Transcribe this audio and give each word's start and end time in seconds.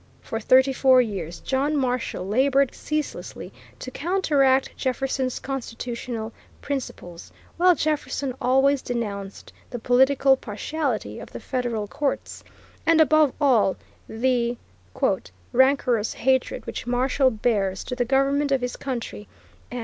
For 0.19 0.39
thirty 0.39 0.73
four 0.73 0.99
years 0.99 1.39
John 1.41 1.77
Marshall 1.77 2.27
labored 2.27 2.73
ceaselessly 2.73 3.53
to 3.77 3.91
counteract 3.91 4.75
Jefferson's 4.75 5.37
constitutional 5.37 6.33
principles, 6.59 7.31
while 7.57 7.75
Jefferson 7.75 8.33
always 8.41 8.81
denounced 8.81 9.53
the 9.69 9.77
political 9.77 10.35
partiality 10.37 11.19
of 11.19 11.29
the 11.31 11.39
federal 11.39 11.87
courts, 11.87 12.43
and 12.83 12.99
above 12.99 13.33
all 13.39 13.75
the 14.09 14.57
"rancorous 15.53 16.13
hatred 16.13 16.65
which 16.65 16.87
Marshall 16.87 17.29
bears 17.29 17.83
to 17.83 17.95
the 17.95 18.03
government 18.03 18.51
of 18.51 18.61
his 18.61 18.75
country, 18.77 19.27
and 19.69 19.79